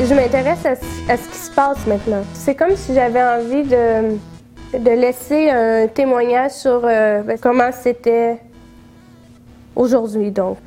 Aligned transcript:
Je 0.00 0.14
m'intéresse 0.14 0.64
à, 0.64 0.76
ce 1.16 1.28
qui 1.28 1.38
se 1.38 1.50
passe 1.50 1.84
maintenant. 1.84 2.22
C'est 2.32 2.54
comme 2.54 2.76
si 2.76 2.94
j'avais 2.94 3.20
envie 3.20 3.64
de, 3.64 4.14
laisser 4.72 5.50
un 5.50 5.88
témoignage 5.88 6.52
sur 6.52 6.82
euh, 6.84 7.22
ben, 7.22 7.36
comment 7.36 7.70
c'était 7.72 8.38
aujourd'hui. 9.74 10.30
Donc, 10.30 10.58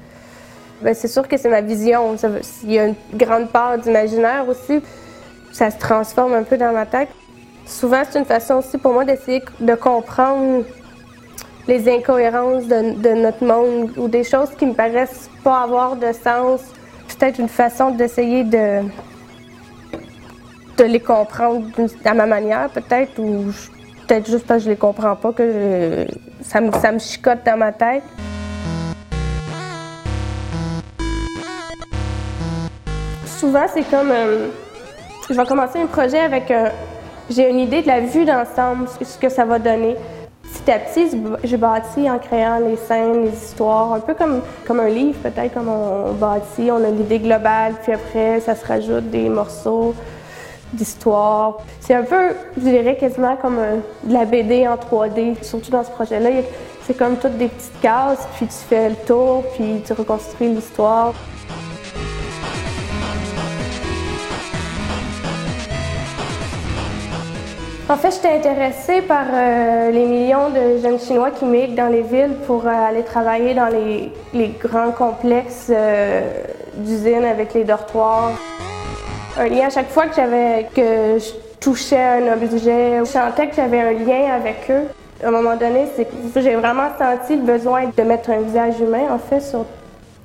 ben, 0.81 0.93
c'est 0.93 1.07
sûr 1.07 1.25
que 1.29 1.37
c'est 1.37 1.47
ma 1.47 1.61
vision. 1.61 2.17
Il 2.63 2.73
y 2.73 2.79
a 2.79 2.87
une 2.87 2.95
grande 3.13 3.49
part 3.49 3.77
d'imaginaire 3.77 4.45
aussi. 4.49 4.81
Ça 5.53 5.71
se 5.71 5.77
transforme 5.77 6.33
un 6.33 6.43
peu 6.43 6.57
dans 6.57 6.73
ma 6.73 6.85
tête. 6.85 7.09
Souvent, 7.65 8.01
c'est 8.07 8.19
une 8.19 8.25
façon 8.25 8.55
aussi 8.55 8.77
pour 8.77 8.91
moi 8.91 9.05
d'essayer 9.05 9.41
de 9.61 9.75
comprendre 9.75 10.65
les 11.69 11.87
incohérences 11.87 12.65
de, 12.65 12.99
de, 13.01 13.13
notre 13.13 13.45
monde 13.45 13.91
ou 13.95 14.09
des 14.09 14.25
choses 14.25 14.49
qui 14.59 14.65
me 14.65 14.73
paraissent 14.73 15.29
pas 15.41 15.61
avoir 15.61 15.95
de 15.95 16.11
sens. 16.11 16.59
Peut-être 17.17 17.39
une 17.39 17.47
façon 17.47 17.91
d'essayer 17.91 18.43
de, 18.43 18.81
de 20.77 20.83
les 20.83 20.99
comprendre 20.99 21.65
à 22.05 22.13
ma 22.13 22.25
manière, 22.25 22.69
peut-être, 22.69 23.19
ou 23.19 23.51
peut-être 24.07 24.29
juste 24.29 24.45
parce 24.45 24.59
que 24.59 24.65
je 24.65 24.69
les 24.71 24.77
comprends 24.77 25.15
pas, 25.15 25.31
que 25.31 26.05
ça, 26.41 26.61
me, 26.61 26.71
ça 26.71 26.91
me 26.91 26.99
chicote 26.99 27.39
dans 27.45 27.57
ma 27.57 27.71
tête. 27.71 28.03
Souvent, 33.25 33.65
c'est 33.73 33.83
comme. 33.89 34.11
Euh, 34.11 34.49
je 35.29 35.33
vais 35.33 35.45
commencer 35.45 35.79
un 35.79 35.87
projet 35.87 36.19
avec 36.19 36.51
un. 36.51 36.69
J'ai 37.29 37.49
une 37.49 37.59
idée 37.59 37.81
de 37.81 37.87
la 37.87 38.01
vue 38.01 38.25
d'ensemble, 38.25 38.87
ce 39.01 39.17
que 39.17 39.29
ça 39.29 39.45
va 39.45 39.57
donner. 39.57 39.95
Petit 40.43 40.71
à 40.71 40.79
petit, 40.79 41.09
je 41.43 41.55
bâtis 41.55 42.09
en 42.09 42.19
créant 42.19 42.59
les 42.59 42.75
scènes, 42.75 43.23
les 43.23 43.31
histoires, 43.31 43.93
un 43.93 43.99
peu 43.99 44.13
comme, 44.13 44.41
comme 44.67 44.81
un 44.81 44.89
livre, 44.89 45.17
peut-être, 45.23 45.53
comme 45.53 45.69
on 45.69 46.11
bâtit. 46.11 46.69
On 46.71 46.83
a 46.83 46.89
l'idée 46.89 47.19
globale, 47.19 47.75
puis 47.81 47.93
après, 47.93 48.41
ça 48.41 48.53
se 48.53 48.65
rajoute 48.65 49.09
des 49.09 49.29
morceaux 49.29 49.95
d'histoire. 50.73 51.57
C'est 51.79 51.93
un 51.93 52.03
peu, 52.03 52.29
je 52.57 52.61
dirais 52.61 52.95
quasiment 52.97 53.35
comme 53.35 53.59
euh, 53.59 53.77
de 54.03 54.13
la 54.13 54.25
BD 54.25 54.67
en 54.67 54.75
3D, 54.75 55.43
surtout 55.43 55.71
dans 55.71 55.83
ce 55.83 55.91
projet-là. 55.91 56.29
C'est 56.83 56.97
comme 56.97 57.17
toutes 57.17 57.37
des 57.37 57.47
petites 57.47 57.79
cases, 57.81 58.27
puis 58.35 58.47
tu 58.47 58.53
fais 58.53 58.89
le 58.89 58.95
tour, 58.95 59.43
puis 59.53 59.81
tu 59.85 59.93
reconstruis 59.93 60.49
l'histoire. 60.49 61.13
En 67.87 67.97
fait, 67.97 68.11
j'étais 68.11 68.35
intéressée 68.35 69.01
par 69.01 69.25
euh, 69.33 69.91
les 69.91 70.05
millions 70.05 70.49
de 70.49 70.81
jeunes 70.81 70.97
Chinois 70.97 71.31
qui 71.31 71.43
migrent 71.43 71.75
dans 71.75 71.89
les 71.89 72.03
villes 72.03 72.35
pour 72.47 72.65
euh, 72.65 72.69
aller 72.69 73.03
travailler 73.03 73.53
dans 73.53 73.67
les, 73.67 74.47
grands 74.59 74.91
complexes 74.91 75.71
d'usines 76.77 77.25
avec 77.25 77.53
les 77.53 77.65
dortoirs 77.65 78.31
un 79.37 79.47
lien 79.47 79.67
à 79.67 79.69
chaque 79.69 79.89
fois 79.89 80.07
que 80.07 80.15
j'avais 80.15 80.67
que 80.75 81.17
je 81.19 81.31
touchais 81.59 82.01
un 82.01 82.33
objet, 82.33 82.99
je 82.99 83.05
sentais 83.05 83.47
que 83.47 83.55
j'avais 83.55 83.79
un 83.79 83.93
lien 83.93 84.33
avec 84.33 84.69
eux. 84.69 84.87
À 85.23 85.27
un 85.27 85.31
moment 85.31 85.55
donné, 85.55 85.87
j'ai 86.35 86.55
vraiment 86.55 86.89
senti 86.97 87.35
le 87.35 87.43
besoin 87.43 87.91
de 87.95 88.03
mettre 88.03 88.31
un 88.31 88.41
visage 88.41 88.79
humain 88.79 89.07
en 89.11 89.19
fait 89.19 89.39
sur 89.39 89.65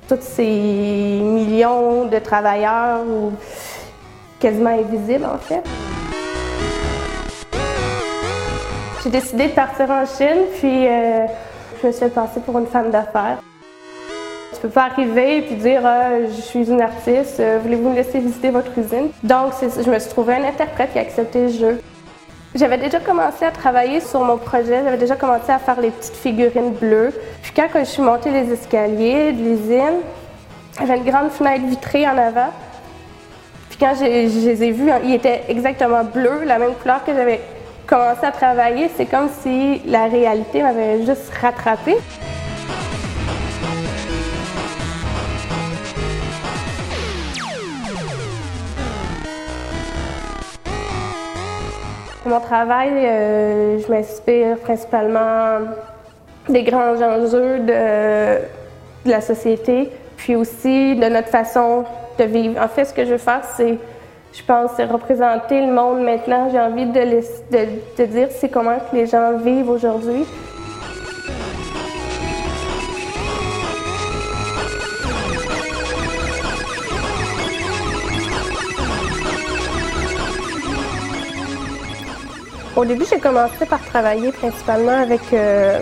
tous 0.07 0.17
ces 0.21 1.19
millions 1.21 2.05
de 2.05 2.17
travailleurs 2.19 3.01
ou 3.01 3.31
quasiment 4.39 4.71
invisibles 4.71 5.25
en 5.25 5.37
fait. 5.37 5.61
J'ai 9.03 9.09
décidé 9.09 9.47
de 9.47 9.53
partir 9.53 9.89
en 9.89 10.05
Chine, 10.05 10.45
puis 10.59 10.87
euh, 10.87 11.27
je 11.81 11.87
me 11.87 11.91
suis 11.91 12.01
fait 12.01 12.09
passer 12.09 12.39
pour 12.39 12.57
une 12.57 12.67
femme 12.67 12.89
d'affaires. 12.89 13.37
Tu 14.57 14.63
peux 14.63 14.69
pas 14.69 14.85
arriver 14.85 15.37
et 15.37 15.41
puis 15.43 15.53
dire 15.53 15.81
ah, 15.85 16.19
je 16.35 16.41
suis 16.41 16.67
une 16.67 16.81
artiste, 16.81 17.39
euh, 17.39 17.59
voulez-vous 17.61 17.89
me 17.91 17.95
laisser 17.95 18.17
visiter 18.17 18.49
votre 18.49 18.75
usine? 18.75 19.09
Donc 19.21 19.53
je 19.61 19.87
me 19.87 19.99
suis 19.99 20.09
trouvé 20.09 20.33
un 20.33 20.45
interprète 20.45 20.93
qui 20.93 20.97
a 20.97 21.01
accepté 21.01 21.41
le 21.41 21.49
jeu. 21.49 21.81
J'avais 22.55 22.79
déjà 22.79 22.99
commencé 22.99 23.45
à 23.45 23.51
travailler 23.51 23.99
sur 23.99 24.21
mon 24.21 24.37
projet, 24.37 24.81
j'avais 24.83 24.97
déjà 24.97 25.15
commencé 25.15 25.51
à 25.51 25.59
faire 25.59 25.79
les 25.79 25.91
petites 25.91 26.15
figurines 26.15 26.71
bleues. 26.71 27.13
Puis 27.43 27.51
quand 27.55 27.67
je 27.77 27.83
suis 27.83 28.01
montée 28.01 28.31
les 28.31 28.51
escaliers 28.51 29.31
de 29.31 29.43
l'usine, 29.43 29.99
avait 30.79 30.97
une 30.97 31.05
grande 31.05 31.29
fenêtre 31.29 31.65
vitrée 31.67 32.07
en 32.07 32.17
avant. 32.17 32.49
Puis 33.69 33.77
quand 33.79 33.93
je, 33.93 34.05
les 34.05 34.63
ai 34.63 34.71
vus, 34.71 34.89
ils 35.03 35.13
étaient 35.13 35.43
exactement 35.49 36.03
bleus, 36.03 36.45
la 36.45 36.57
même 36.57 36.73
couleur 36.81 37.03
que 37.03 37.13
j'avais 37.13 37.41
commencé 37.85 38.25
à 38.25 38.31
travailler. 38.31 38.89
C'est 38.97 39.05
comme 39.05 39.29
si 39.43 39.83
la 39.85 40.05
réalité 40.07 40.63
m'avait 40.63 41.05
juste 41.05 41.31
rattrapée. 41.39 41.97
Mon 52.27 52.39
travail, 52.39 52.91
euh, 52.93 53.79
je 53.79 53.91
m'inspire 53.91 54.57
principalement 54.57 55.59
des 56.49 56.63
grands 56.63 57.01
enjeux 57.01 57.59
de, 57.59 59.09
la 59.09 59.21
société, 59.21 59.89
puis 60.17 60.35
aussi 60.35 60.95
de 60.95 61.07
notre 61.07 61.29
façon 61.29 61.85
de 62.19 62.23
vivre. 62.25 62.61
En 62.61 62.67
fait, 62.67 62.85
ce 62.85 62.93
que 62.93 63.05
je 63.05 63.11
veux 63.11 63.17
faire, 63.17 63.41
c'est, 63.55 63.77
je 64.33 64.43
pense, 64.43 64.71
c'est 64.75 64.85
représenter 64.85 65.65
le 65.65 65.71
monde 65.71 66.01
maintenant. 66.01 66.49
J'ai 66.51 66.59
envie 66.59 66.85
de, 66.85 66.99
de, 66.99 67.67
de 67.97 68.05
dire 68.05 68.27
c'est 68.31 68.49
comment 68.49 68.77
que 68.77 68.95
les 68.95 69.07
gens 69.07 69.37
vivent 69.37 69.69
aujourd'hui. 69.69 70.25
Au 82.77 82.85
début, 82.85 83.05
j'ai 83.09 83.17
commencé 83.17 83.65
par 83.65 83.83
travailler 83.83 84.31
principalement 84.31 85.01
avec 85.01 85.33
euh, 85.33 85.79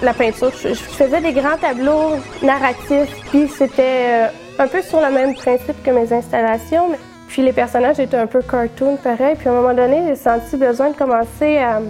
la 0.00 0.14
peinture. 0.14 0.52
Je, 0.62 0.74
faisais 0.74 1.20
des 1.20 1.32
grands 1.32 1.56
tableaux 1.60 2.12
narratifs, 2.40 3.12
puis 3.30 3.48
c'était 3.48 4.28
euh, 4.28 4.28
un 4.60 4.68
peu 4.68 4.80
sur 4.80 5.00
le 5.00 5.10
même 5.10 5.34
principe 5.34 5.82
que 5.82 5.90
mes 5.90 6.12
installations. 6.12 6.92
Puis 7.26 7.42
les 7.42 7.52
personnages 7.52 7.98
étaient 7.98 8.16
un 8.16 8.28
peu 8.28 8.42
cartoon, 8.42 8.94
pareil. 8.94 9.34
Puis 9.36 9.48
à 9.48 9.50
un 9.50 9.54
moment 9.56 9.74
donné, 9.74 10.04
j'ai 10.06 10.14
senti 10.14 10.56
besoin 10.56 10.90
de 10.90 10.94
commencer 10.94 11.58
à, 11.58 11.80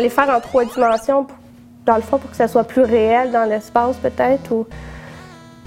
les 0.00 0.08
faire 0.08 0.30
en 0.30 0.40
trois 0.40 0.64
dimensions, 0.64 1.26
dans 1.84 1.96
le 1.96 2.02
fond, 2.02 2.16
pour 2.16 2.30
que 2.30 2.36
ça 2.36 2.48
soit 2.48 2.64
plus 2.64 2.84
réel 2.84 3.30
dans 3.30 3.44
l'espace, 3.44 3.98
peut-être. 3.98 4.66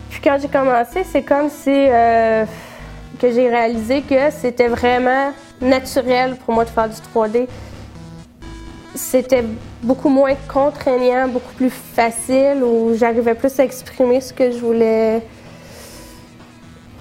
Puis 0.09 0.19
quand 0.23 0.39
j'ai 0.41 0.47
commencé, 0.47 1.03
c'est 1.03 1.21
comme 1.21 1.51
si 1.51 1.69
euh, 1.69 2.43
que 3.19 3.31
j'ai 3.31 3.49
réalisé 3.49 4.01
que 4.01 4.31
c'était 4.31 4.67
vraiment 4.67 5.31
naturel 5.61 6.35
pour 6.37 6.53
moi 6.53 6.65
de 6.65 6.69
faire 6.69 6.89
du 6.89 6.95
3D. 6.95 7.47
C'était 8.95 9.43
beaucoup 9.83 10.09
moins 10.09 10.33
contraignant, 10.51 11.27
beaucoup 11.27 11.53
plus 11.53 11.69
facile, 11.69 12.63
où 12.63 12.95
j'arrivais 12.95 13.35
plus 13.35 13.59
à 13.59 13.63
exprimer 13.63 14.21
ce 14.21 14.33
que 14.33 14.51
je 14.51 14.57
voulais 14.57 15.21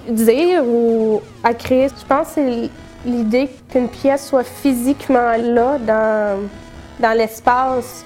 dire 0.09 0.63
ou 0.65 1.23
à 1.43 1.55
créer. 1.55 1.89
Je 1.89 2.07
pense 2.07 2.29
que 2.29 2.35
c'est 2.35 2.71
l'idée 3.05 3.49
qu'une 3.71 3.89
pièce 3.89 4.29
soit 4.29 4.45
physiquement 4.45 5.37
là, 5.39 5.79
dans, 5.79 6.49
dans 7.01 7.17
l'espace. 7.17 8.05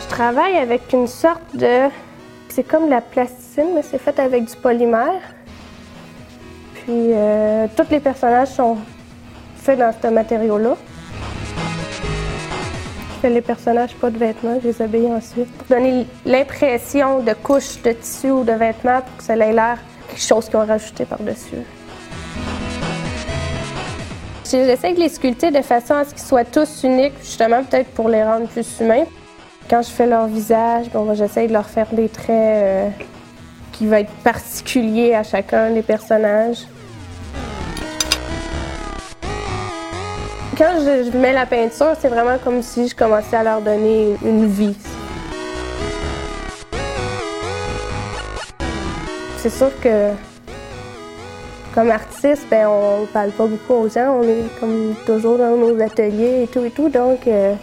Je 0.00 0.08
travaille 0.08 0.56
avec 0.56 0.92
une 0.92 1.06
sorte 1.06 1.42
de 1.54 1.90
c'est 2.56 2.62
comme 2.62 2.88
la 2.88 3.02
plasticine, 3.02 3.74
mais 3.74 3.82
c'est 3.82 3.98
fait 3.98 4.18
avec 4.18 4.46
du 4.46 4.56
polymère. 4.56 5.20
Puis 6.72 7.12
euh, 7.12 7.66
tous 7.76 7.90
les 7.90 8.00
personnages 8.00 8.48
sont 8.48 8.78
faits 9.56 9.78
dans 9.78 9.92
ce 9.92 10.08
matériau-là. 10.08 10.74
Je 13.10 13.20
fais 13.20 13.28
les 13.28 13.42
personnages 13.42 13.94
pas 13.96 14.08
de 14.08 14.16
vêtements, 14.16 14.58
je 14.62 14.68
les 14.68 14.80
habille 14.80 15.06
ensuite. 15.08 15.52
Pour 15.52 15.76
donner 15.76 16.06
l'impression 16.24 17.20
de 17.20 17.34
couches 17.34 17.82
de 17.82 17.92
tissu 17.92 18.30
ou 18.30 18.42
de 18.42 18.52
vêtements 18.52 19.02
pour 19.02 19.18
que 19.18 19.24
ça 19.24 19.34
ait 19.34 19.52
l'air 19.52 19.76
quelque 20.08 20.22
chose 20.22 20.46
qu'ils 20.46 20.56
ont 20.56 20.64
rajouté 20.64 21.04
par-dessus. 21.04 21.58
J'essaie 24.50 24.94
de 24.94 25.00
les 25.00 25.10
sculpter 25.10 25.50
de 25.50 25.60
façon 25.60 25.92
à 25.92 26.04
ce 26.04 26.14
qu'ils 26.14 26.22
soient 26.22 26.44
tous 26.44 26.84
uniques, 26.84 27.18
justement 27.20 27.62
peut-être 27.64 27.90
pour 27.90 28.08
les 28.08 28.24
rendre 28.24 28.46
plus 28.48 28.80
humains. 28.80 29.04
Quand 29.68 29.82
je 29.82 29.90
fais 29.90 30.06
leur 30.06 30.28
visage, 30.28 30.90
bon, 30.92 31.12
j'essaie 31.14 31.48
de 31.48 31.52
leur 31.52 31.66
faire 31.66 31.88
des 31.90 32.08
traits 32.08 32.28
euh, 32.30 32.88
qui 33.72 33.86
vont 33.86 33.96
être 33.96 34.12
particuliers 34.22 35.12
à 35.12 35.24
chacun 35.24 35.72
des 35.72 35.82
personnages. 35.82 36.66
Quand 40.56 40.78
je, 40.78 41.16
mets 41.18 41.32
la 41.32 41.46
peinture, 41.46 41.94
c'est 42.00 42.08
vraiment 42.08 42.38
comme 42.42 42.62
si 42.62 42.86
je 42.86 42.94
commençais 42.94 43.36
à 43.36 43.42
leur 43.42 43.60
donner 43.60 44.16
une 44.24 44.46
vie. 44.46 44.76
C'est 49.38 49.50
sûr 49.50 49.70
que 49.80 50.10
comme 51.74 51.90
artiste, 51.90 52.46
ben, 52.48 52.68
on 52.68 53.06
parle 53.06 53.32
pas 53.32 53.46
beaucoup 53.46 53.74
aux 53.74 53.88
gens. 53.88 54.20
On 54.20 54.22
est 54.22 54.44
comme 54.60 54.94
toujours 55.04 55.38
dans 55.38 55.56
nos 55.56 55.78
ateliers 55.82 56.44
et 56.44 56.46
tout 56.46 56.64
et 56.64 56.70
tout. 56.70 56.88
Donc, 56.88 57.26
euh, 57.26 57.54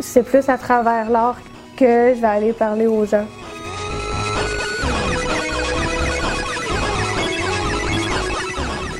c'est 0.00 0.22
plus 0.22 0.48
à 0.48 0.58
travers 0.58 1.10
l'art 1.10 1.36
que 1.76 2.14
je 2.14 2.20
vais 2.20 2.26
aller 2.26 2.52
parler 2.52 2.86
aux 2.86 3.04
gens. 3.04 3.26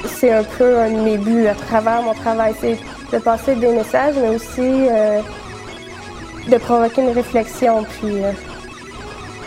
C'est 0.07 0.33
un 0.33 0.43
peu 0.43 0.79
un 0.79 0.91
de 0.91 1.01
mes 1.01 1.19
buts 1.19 1.47
à 1.47 1.55
travers 1.55 2.03
mon 2.03 2.15
travail, 2.15 2.55
c'est 2.61 2.77
de 3.13 3.19
passer 3.19 3.55
des 3.55 3.71
messages, 3.71 4.17
mais 4.21 4.35
aussi 4.35 4.61
euh, 4.61 5.21
de 6.49 6.57
provoquer 6.59 7.03
une 7.03 7.11
réflexion. 7.11 7.85
Puis 7.85 8.25
euh, 8.25 8.33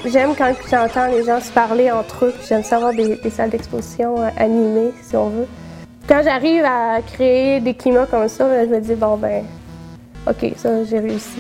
j'aime 0.06 0.34
quand 0.38 0.54
j'entends 0.70 1.08
les 1.08 1.26
gens 1.26 1.42
se 1.42 1.52
parler 1.52 1.92
entre 1.92 2.26
eux. 2.26 2.34
J'aime 2.48 2.64
savoir 2.64 2.94
des, 2.94 3.18
des 3.18 3.30
salles 3.30 3.50
d'exposition 3.50 4.22
euh, 4.22 4.30
animées, 4.38 4.94
si 5.02 5.16
on 5.18 5.30
veut. 5.30 5.48
Quand 6.08 6.22
j'arrive 6.24 6.64
à 6.66 7.02
créer 7.02 7.60
des 7.60 7.74
climats 7.74 8.06
comme 8.06 8.28
ça, 8.28 8.66
je 8.66 8.70
me 8.70 8.80
dis 8.80 8.96
bon 8.96 9.18
ben, 9.18 9.44
ok, 10.28 10.54
ça 10.58 10.84
j'ai 10.84 11.00
réussi. 11.00 11.40